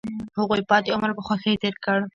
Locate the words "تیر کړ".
1.61-1.99